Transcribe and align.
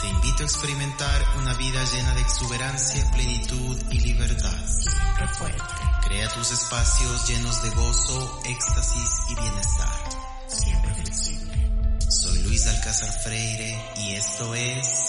Te 0.00 0.08
invito 0.08 0.42
a 0.42 0.46
experimentar 0.46 1.24
una 1.38 1.54
vida 1.54 1.82
llena 1.84 2.14
de 2.14 2.20
exuberancia, 2.20 3.10
plenitud 3.12 3.76
y 3.90 4.00
libertad. 4.00 4.58
Siempre 4.66 5.28
fuerte. 5.28 5.62
Crea 6.06 6.28
tus 6.34 6.50
espacios 6.52 7.28
llenos 7.28 7.62
de 7.62 7.70
gozo, 7.70 8.40
éxtasis 8.44 9.10
y 9.30 9.34
bienestar. 9.40 9.98
Siempre 10.48 10.94
flexible. 10.94 11.70
Soy 12.08 12.42
Luis 12.42 12.66
Alcázar 12.66 13.10
Freire 13.22 13.84
y 13.96 14.14
esto 14.14 14.54
es 14.54 15.05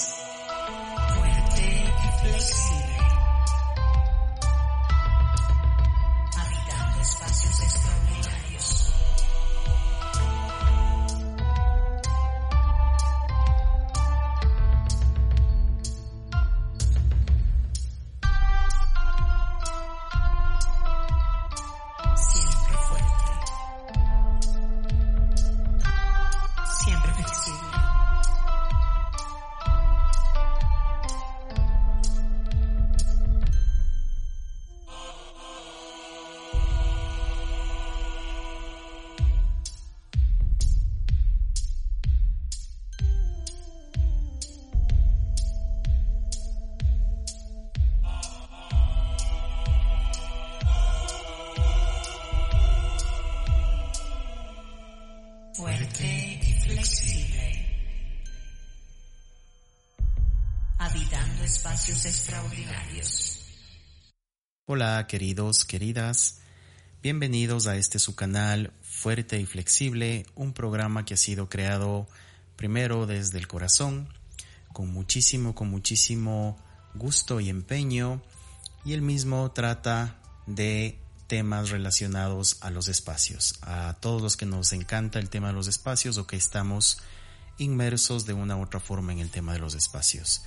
y 56.33 56.53
flexible. 56.53 57.65
Habitando 60.77 61.43
espacios 61.43 62.05
extraordinarios. 62.05 63.45
Hola 64.65 65.07
queridos, 65.07 65.63
queridas, 65.63 66.41
bienvenidos 67.01 67.67
a 67.67 67.77
este 67.77 67.99
su 67.99 68.15
canal 68.15 68.73
Fuerte 68.81 69.39
y 69.39 69.45
Flexible, 69.45 70.25
un 70.35 70.51
programa 70.51 71.05
que 71.05 71.13
ha 71.13 71.17
sido 71.17 71.47
creado 71.47 72.07
primero 72.57 73.05
desde 73.05 73.37
el 73.37 73.47
corazón, 73.47 74.09
con 74.73 74.91
muchísimo, 74.91 75.55
con 75.55 75.69
muchísimo 75.69 76.57
gusto 76.95 77.39
y 77.39 77.49
empeño, 77.49 78.21
y 78.83 78.93
el 78.93 79.01
mismo 79.01 79.51
trata 79.51 80.19
de 80.47 80.99
temas 81.27 81.69
relacionados 81.69 82.57
a 82.61 82.69
los 82.69 82.87
espacios, 82.87 83.55
a 83.61 83.95
todos 83.99 84.21
los 84.21 84.37
que 84.37 84.45
nos 84.45 84.73
encanta 84.73 85.19
el 85.19 85.29
tema 85.29 85.47
de 85.47 85.53
los 85.53 85.67
espacios 85.67 86.17
o 86.17 86.25
que 86.25 86.37
estamos 86.37 86.99
inmersos 87.57 88.25
de 88.25 88.33
una 88.33 88.55
u 88.55 88.63
otra 88.63 88.79
forma 88.79 89.13
en 89.13 89.19
el 89.19 89.29
tema 89.29 89.53
de 89.53 89.59
los 89.59 89.75
espacios. 89.75 90.43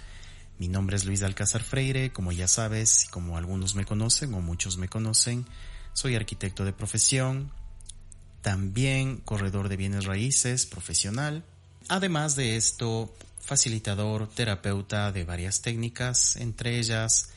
Mi 0.58 0.68
nombre 0.68 0.96
es 0.96 1.04
Luis 1.04 1.22
Alcázar 1.22 1.62
Freire, 1.62 2.12
como 2.12 2.32
ya 2.32 2.48
sabes, 2.48 3.06
como 3.10 3.36
algunos 3.36 3.74
me 3.74 3.84
conocen 3.84 4.34
o 4.34 4.40
muchos 4.40 4.76
me 4.76 4.88
conocen, 4.88 5.46
soy 5.92 6.16
arquitecto 6.16 6.64
de 6.64 6.72
profesión, 6.72 7.50
también 8.42 9.18
corredor 9.18 9.68
de 9.68 9.76
bienes 9.76 10.04
raíces 10.04 10.66
profesional, 10.66 11.44
además 11.88 12.36
de 12.36 12.56
esto, 12.56 13.14
facilitador, 13.40 14.28
terapeuta 14.28 15.12
de 15.12 15.24
varias 15.24 15.62
técnicas, 15.62 16.36
entre 16.36 16.78
ellas 16.78 17.30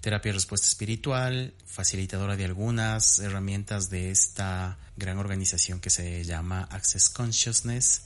terapia 0.00 0.30
de 0.30 0.34
respuesta 0.34 0.66
espiritual, 0.66 1.52
facilitadora 1.66 2.36
de 2.36 2.44
algunas 2.46 3.18
herramientas 3.18 3.90
de 3.90 4.10
esta 4.10 4.78
gran 4.96 5.18
organización 5.18 5.80
que 5.80 5.90
se 5.90 6.24
llama 6.24 6.66
Access 6.70 7.10
Consciousness, 7.10 8.02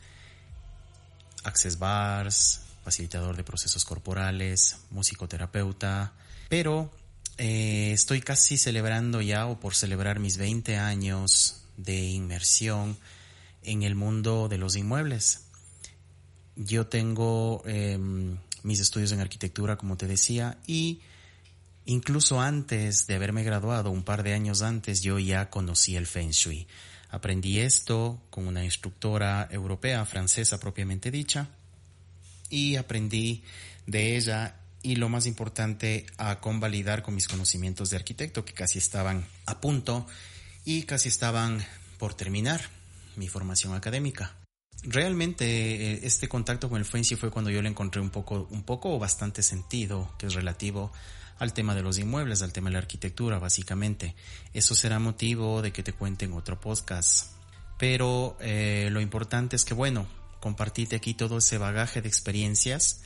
Access 1.44 1.78
Bars, 1.78 2.60
facilitador 2.84 3.36
de 3.36 3.44
procesos 3.44 3.84
corporales, 3.84 4.78
musicoterapeuta, 4.90 6.12
pero 6.48 6.90
eh, 7.38 7.92
estoy 7.92 8.20
casi 8.20 8.58
celebrando 8.58 9.20
ya 9.20 9.46
o 9.46 9.60
por 9.60 9.74
celebrar 9.74 10.18
mis 10.18 10.36
20 10.36 10.76
años 10.76 11.62
de 11.76 12.00
inmersión 12.02 12.96
en 13.62 13.82
el 13.82 13.94
mundo 13.94 14.48
de 14.48 14.58
los 14.58 14.76
inmuebles. 14.76 15.44
Yo 16.56 16.86
tengo 16.86 17.62
eh, 17.66 17.98
mis 18.62 18.80
estudios 18.80 19.12
en 19.12 19.20
arquitectura, 19.20 19.76
como 19.76 19.96
te 19.96 20.06
decía, 20.06 20.58
y 20.66 21.00
incluso 21.86 22.40
antes 22.40 23.06
de 23.06 23.14
haberme 23.14 23.42
graduado, 23.42 23.90
un 23.90 24.04
par 24.04 24.22
de 24.22 24.34
años 24.34 24.62
antes, 24.62 25.02
yo 25.02 25.18
ya 25.18 25.50
conocí 25.50 25.96
el 25.96 26.06
Feng 26.06 26.30
Shui. 26.30 26.66
Aprendí 27.10 27.60
esto 27.60 28.20
con 28.30 28.46
una 28.46 28.64
instructora 28.64 29.48
europea, 29.50 30.04
francesa 30.04 30.58
propiamente 30.58 31.10
dicha, 31.10 31.48
y 32.50 32.76
aprendí 32.76 33.44
de 33.86 34.16
ella 34.16 34.56
y 34.82 34.96
lo 34.96 35.08
más 35.08 35.26
importante 35.26 36.06
a 36.18 36.40
convalidar 36.40 37.02
con 37.02 37.14
mis 37.14 37.28
conocimientos 37.28 37.90
de 37.90 37.96
arquitecto 37.96 38.44
que 38.44 38.52
casi 38.52 38.78
estaban 38.78 39.26
a 39.46 39.60
punto 39.60 40.06
y 40.64 40.82
casi 40.82 41.08
estaban 41.08 41.64
por 41.98 42.14
terminar 42.14 42.60
mi 43.16 43.28
formación 43.28 43.74
académica. 43.74 44.36
Realmente 44.82 45.44
eh, 45.46 46.00
este 46.02 46.28
contacto 46.28 46.68
con 46.68 46.78
el 46.78 46.84
Feng 46.84 47.02
Shui 47.02 47.16
fue 47.16 47.30
cuando 47.30 47.50
yo 47.50 47.62
le 47.62 47.68
encontré 47.68 48.00
un 48.00 48.10
poco, 48.10 48.46
un 48.50 48.62
poco 48.62 48.94
o 48.94 48.98
bastante 48.98 49.42
sentido 49.42 50.14
que 50.18 50.26
es 50.26 50.34
relativo 50.34 50.92
al 51.38 51.52
tema 51.52 51.74
de 51.74 51.82
los 51.82 51.98
inmuebles, 51.98 52.42
al 52.42 52.52
tema 52.52 52.68
de 52.68 52.74
la 52.74 52.78
arquitectura, 52.78 53.38
básicamente. 53.38 54.14
Eso 54.52 54.74
será 54.74 54.98
motivo 54.98 55.62
de 55.62 55.72
que 55.72 55.82
te 55.82 55.92
cuente 55.92 56.24
en 56.24 56.32
otro 56.32 56.60
podcast. 56.60 57.32
Pero 57.78 58.36
eh, 58.40 58.88
lo 58.90 59.00
importante 59.00 59.56
es 59.56 59.64
que, 59.64 59.74
bueno, 59.74 60.06
compartite 60.40 60.96
aquí 60.96 61.14
todo 61.14 61.38
ese 61.38 61.58
bagaje 61.58 62.02
de 62.02 62.08
experiencias, 62.08 63.02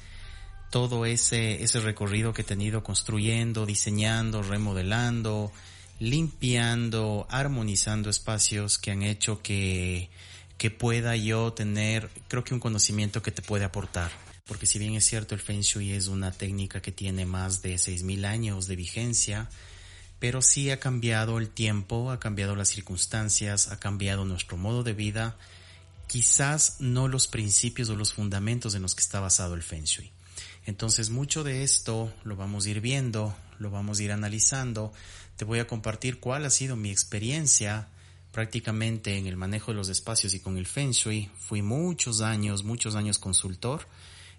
todo 0.71 1.07
ese, 1.07 1.63
ese 1.63 1.81
recorrido 1.81 2.33
que 2.33 2.43
he 2.43 2.45
tenido 2.45 2.83
construyendo, 2.83 3.65
diseñando, 3.65 4.43
remodelando, 4.43 5.51
limpiando, 5.99 7.27
armonizando 7.31 8.11
espacios 8.11 8.79
que 8.79 8.91
han 8.91 9.03
hecho 9.03 9.41
que, 9.43 10.11
que 10.59 10.71
pueda 10.71 11.17
yo 11.17 11.53
tener, 11.53 12.11
creo 12.29 12.45
que 12.45 12.55
un 12.55 12.61
conocimiento 12.61 13.23
que 13.23 13.31
te 13.31 13.43
puede 13.43 13.65
aportar. 13.65 14.11
Porque 14.49 14.65
si 14.65 14.79
bien 14.79 14.95
es 14.95 15.05
cierto 15.05 15.35
el 15.35 15.43
Feng 15.43 15.61
Shui 15.61 15.93
es 15.93 16.09
una 16.09 16.33
técnica 16.33 16.81
que 16.81 16.91
tiene 16.91 17.27
más 17.27 17.61
de 17.61 17.75
6.000 17.75 18.25
años 18.25 18.67
de 18.67 18.77
vigencia, 18.77 19.51
pero 20.19 20.41
sí 20.41 20.71
ha 20.71 20.81
cambiado 20.81 21.39
el 21.39 21.51
tiempo, 21.51 22.11
ha 22.11 22.19
cambiado 22.19 22.57
las 22.57 22.71
circunstancias, 22.71 23.69
ha 23.69 23.79
cambiado 23.79 24.25
nuestro 24.25 24.57
modo 24.57 24.83
de 24.83 24.95
vida, 24.95 25.37
quizás 26.07 26.77
no 26.81 27.09
los 27.09 27.29
principios 27.29 27.91
o 27.91 27.95
los 27.95 28.15
fundamentos 28.15 28.75
en 28.75 28.81
los 28.81 28.95
que 28.95 29.03
está 29.03 29.21
basado 29.21 29.55
el 29.55 29.63
Feng 29.63 29.85
Shui. 29.85 30.11
Entonces 30.65 31.11
mucho 31.11 31.45
de 31.45 31.63
esto 31.63 32.13
lo 32.25 32.35
vamos 32.35 32.65
a 32.65 32.71
ir 32.71 32.81
viendo, 32.81 33.37
lo 33.59 33.71
vamos 33.71 34.01
a 34.01 34.03
ir 34.03 34.13
analizando. 34.13 34.95
Te 35.37 35.45
voy 35.45 35.59
a 35.59 35.67
compartir 35.67 36.21
cuál 36.21 36.47
ha 36.47 36.51
sido 36.51 36.75
mi 36.75 36.91
experiencia 36.91 37.89
prácticamente 38.33 39.19
en 39.19 39.27
el 39.27 39.37
manejo 39.37 39.73
de 39.73 39.77
los 39.77 39.91
espacios 39.91 40.33
y 40.33 40.41
con 40.41 40.57
el 40.57 40.67
Feng 40.67 40.93
Shui. 40.93 41.31
Fui 41.39 41.61
muchos 41.61 42.23
años, 42.23 42.65
muchos 42.65 42.95
años 42.95 43.19
consultor 43.19 43.87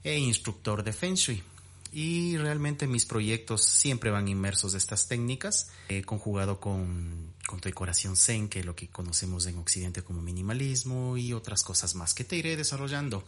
e 0.04 0.18
instructor 0.18 0.84
de 0.84 0.94
Feng 0.94 1.16
Shui. 1.16 1.44
Y 1.92 2.38
realmente 2.38 2.86
mis 2.86 3.06
proyectos 3.06 3.64
siempre 3.64 4.12
van 4.12 4.28
inmersos 4.28 4.74
de 4.74 4.78
estas 4.78 5.08
técnicas, 5.08 5.72
he 5.88 6.04
conjugado 6.04 6.60
con, 6.60 7.34
con 7.48 7.60
decoración 7.62 8.16
zen, 8.16 8.48
que 8.48 8.59
es 8.59 8.66
lo 8.66 8.76
que 8.76 8.90
conocemos 8.90 9.48
en 9.48 9.58
Occidente 9.58 10.04
como 10.04 10.22
minimalismo 10.22 11.18
y 11.18 11.34
otras 11.34 11.64
cosas 11.64 11.96
más 11.96 12.14
que 12.14 12.24
te 12.24 12.36
iré 12.36 12.56
desarrollando. 12.56 13.24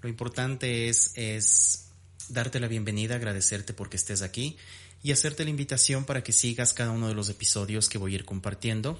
Lo 0.00 0.08
importante 0.08 0.88
es, 0.88 1.12
es 1.16 1.88
darte 2.30 2.60
la 2.60 2.68
bienvenida, 2.68 3.16
agradecerte 3.16 3.74
porque 3.74 3.98
estés 3.98 4.22
aquí 4.22 4.56
y 5.02 5.12
hacerte 5.12 5.44
la 5.44 5.50
invitación 5.50 6.04
para 6.04 6.22
que 6.22 6.32
sigas 6.32 6.72
cada 6.72 6.92
uno 6.92 7.08
de 7.08 7.14
los 7.14 7.28
episodios 7.28 7.90
que 7.90 7.98
voy 7.98 8.12
a 8.12 8.16
ir 8.16 8.24
compartiendo. 8.24 8.98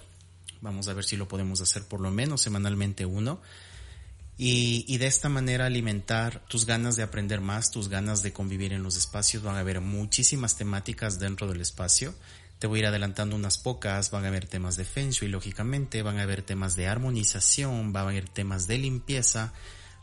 Vamos 0.60 0.88
a 0.88 0.92
ver 0.92 1.04
si 1.04 1.16
lo 1.16 1.28
podemos 1.28 1.62
hacer 1.62 1.84
por 1.84 2.00
lo 2.00 2.10
menos 2.10 2.42
semanalmente 2.42 3.06
uno 3.06 3.40
y, 4.40 4.98
de 4.98 5.08
esta 5.08 5.28
manera 5.28 5.66
alimentar 5.66 6.44
tus 6.46 6.64
ganas 6.64 6.94
de 6.94 7.02
aprender 7.02 7.40
más, 7.40 7.72
tus 7.72 7.88
ganas 7.88 8.22
de 8.22 8.32
convivir 8.32 8.72
en 8.72 8.84
los 8.84 8.96
espacios. 8.96 9.42
Van 9.42 9.56
a 9.56 9.60
haber 9.60 9.80
muchísimas 9.80 10.56
temáticas 10.56 11.18
dentro 11.18 11.48
del 11.48 11.60
espacio. 11.60 12.14
Te 12.60 12.68
voy 12.68 12.78
a 12.78 12.82
ir 12.82 12.86
adelantando 12.86 13.34
unas 13.34 13.58
pocas, 13.58 14.12
van 14.12 14.24
a 14.24 14.28
haber 14.28 14.46
temas 14.46 14.76
de 14.76 14.84
Feng 14.84 15.10
lógicamente, 15.22 16.02
van 16.02 16.18
a 16.18 16.22
haber 16.22 16.42
temas 16.42 16.76
de 16.76 16.86
armonización, 16.86 17.92
van 17.92 18.06
a 18.06 18.10
haber 18.10 18.28
temas 18.28 18.68
de 18.68 18.78
limpieza. 18.78 19.52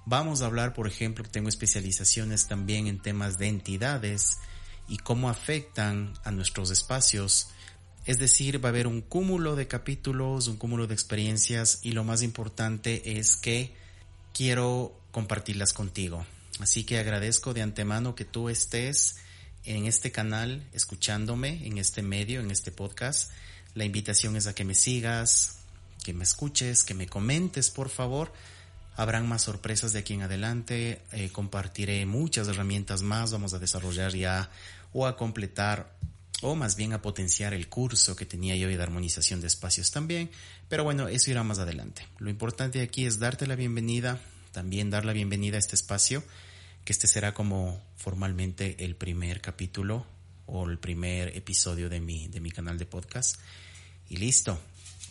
Vamos 0.06 0.42
a 0.42 0.48
hablar, 0.48 0.74
por 0.74 0.88
ejemplo, 0.88 1.24
tengo 1.24 1.48
especializaciones 1.48 2.50
también 2.50 2.88
en 2.88 3.02
temas 3.02 3.38
de 3.38 3.48
entidades 3.48 4.38
y 4.90 4.98
cómo 4.98 5.30
afectan 5.30 6.14
a 6.26 6.32
nuestros 6.32 6.72
espacios. 6.72 7.48
Es 8.06 8.20
decir, 8.20 8.64
va 8.64 8.68
a 8.68 8.72
haber 8.72 8.88
un 8.88 9.00
cúmulo 9.00 9.56
de 9.56 9.70
capítulos, 9.70 10.50
un 10.50 10.58
cúmulo 10.58 10.88
de 10.88 10.94
experiencias 10.94 11.80
y 11.84 11.94
lo 11.94 12.04
más 12.04 12.22
importante 12.22 13.18
es 13.18 13.38
que 13.38 13.85
quiero 14.36 15.00
compartirlas 15.12 15.72
contigo. 15.72 16.26
Así 16.60 16.84
que 16.84 17.00
agradezco 17.00 17.54
de 17.54 17.62
antemano 17.62 18.16
que 18.16 18.26
tú 18.26 18.50
estés 18.50 19.16
en 19.64 19.86
este 19.86 20.12
canal, 20.12 20.68
escuchándome, 20.74 21.66
en 21.66 21.78
este 21.78 22.02
medio, 22.02 22.42
en 22.42 22.52
este 22.52 22.72
podcast. 22.72 23.32
La 23.76 23.86
invitación 23.86 24.36
es 24.36 24.46
a 24.48 24.54
que 24.54 24.66
me 24.66 24.76
sigas, 24.76 25.60
que 26.04 26.14
me 26.14 26.26
escuches, 26.26 26.84
que 26.84 26.94
me 26.94 27.08
comentes, 27.08 27.72
por 27.72 27.90
favor. 27.90 28.34
Habrán 28.98 29.28
más 29.28 29.44
sorpresas 29.44 29.94
de 29.94 30.00
aquí 30.00 30.14
en 30.14 30.24
adelante. 30.24 31.02
Eh, 31.14 31.30
compartiré 31.32 32.06
muchas 32.06 32.50
herramientas 32.50 33.04
más. 33.04 33.32
Vamos 33.32 33.54
a 33.54 33.60
desarrollar 33.60 34.14
ya 34.14 34.50
o 34.92 35.08
a 35.08 35.16
completar 35.16 35.96
o 36.46 36.56
más 36.56 36.76
bien 36.76 36.94
a 36.94 37.02
potenciar 37.02 37.56
el 37.56 37.68
curso 37.70 38.16
que 38.16 38.28
tenía 38.28 38.56
yo 38.56 38.68
de 38.68 38.82
armonización 38.82 39.42
de 39.42 39.48
espacios 39.48 39.90
también. 39.90 40.30
Pero 40.70 40.84
bueno, 40.84 41.08
eso 41.08 41.32
irá 41.32 41.44
más 41.44 41.58
adelante. 41.58 42.08
Lo 42.20 42.30
importante 42.30 42.84
aquí 42.84 43.06
es 43.06 43.18
darte 43.18 43.48
la 43.48 43.56
bienvenida, 43.56 44.22
también 44.52 44.92
dar 44.92 45.06
la 45.06 45.14
bienvenida 45.14 45.56
a 45.56 45.60
este 45.60 45.76
espacio, 45.76 46.24
que 46.84 46.94
este 46.94 47.08
será 47.08 47.34
como 47.34 47.82
formalmente 47.98 48.86
el 48.86 48.96
primer 48.96 49.42
capítulo 49.42 50.06
o 50.46 50.70
el 50.70 50.78
primer 50.78 51.36
episodio 51.36 51.90
de 51.90 52.00
mi, 52.00 52.28
de 52.28 52.40
mi 52.40 52.52
canal 52.52 52.78
de 52.78 52.86
podcast. 52.86 53.40
Y 54.08 54.18
listo. 54.18 54.60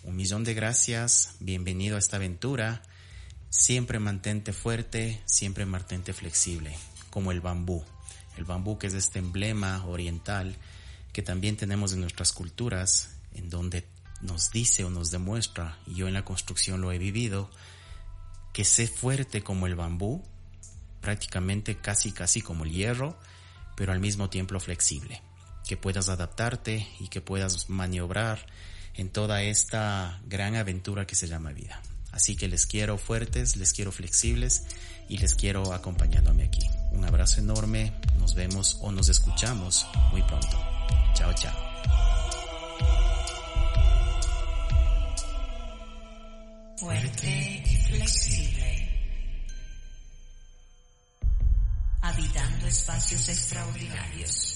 Un 0.05 0.15
millón 0.15 0.45
de 0.45 0.55
gracias. 0.55 1.35
Bienvenido 1.41 1.97
a 1.97 1.99
esta 1.99 2.17
aventura. 2.17 2.83
Siempre 3.51 3.99
mantente 3.99 4.53
fuerte, 4.53 5.21
siempre 5.25 5.67
mantente 5.67 6.13
flexible, 6.13 6.77
como 7.11 7.33
el 7.33 7.41
bambú. 7.41 7.83
El 8.37 8.45
bambú 8.45 8.79
que 8.79 8.87
es 8.87 8.95
este 8.95 9.19
emblema 9.19 9.85
oriental 9.87 10.57
que 11.15 11.23
también 11.23 11.57
tenemos 11.57 11.93
en 11.93 12.01
nuestras 12.01 12.33
culturas, 12.33 13.17
en 13.33 13.49
donde 13.49 13.87
nos 14.21 14.51
dice 14.51 14.85
o 14.85 14.91
nos 14.91 15.13
demuestra, 15.13 15.79
y 15.87 15.95
yo 15.95 16.09
en 16.09 16.15
la 16.15 16.25
construcción 16.25 16.81
lo 16.81 16.91
he 16.91 16.99
vivido, 16.99 17.49
que 18.53 18.65
sé 18.65 18.89
fuerte 18.89 19.43
como 19.43 19.69
el 19.69 19.77
bambú, 19.77 20.25
prácticamente 21.01 21.77
casi 21.77 22.11
casi 22.11 22.43
como 22.43 22.65
el 22.65 22.73
hierro, 22.73 23.17
pero 23.77 23.93
al 23.93 24.01
mismo 24.01 24.29
tiempo 24.29 24.59
flexible, 24.59 25.23
que 25.69 25.77
puedas 25.77 26.09
adaptarte 26.09 26.89
y 26.99 27.07
que 27.07 27.21
puedas 27.21 27.71
maniobrar 27.71 28.45
en 28.95 29.09
toda 29.09 29.43
esta 29.43 30.21
gran 30.27 30.57
aventura 30.57 31.07
que 31.07 31.15
se 31.15 31.29
llama 31.29 31.53
vida. 31.53 31.81
Así 32.15 32.37
que 32.37 32.47
les 32.47 32.65
quiero 32.65 32.97
fuertes, 32.97 33.57
les 33.57 33.73
quiero 33.73 33.91
flexibles 33.91 34.63
y 35.09 35.19
les 35.19 35.35
quiero 35.35 35.73
acompañándome 35.73 36.45
aquí. 36.45 36.65
Un 36.93 37.05
abrazo 37.05 37.41
enorme, 37.41 37.93
nos 38.21 38.35
vemos 38.35 38.79
o 38.83 38.93
nos 38.93 39.09
escuchamos 39.09 39.85
muy 40.13 40.23
pronto. 40.23 40.57
Chao, 41.15 41.35
chao. 41.35 41.57
Fuerte 46.77 47.63
y 47.67 47.77
flexible. 47.89 48.89
Habitando 52.01 52.67
espacios 52.69 53.29
extraordinarios. 53.29 54.54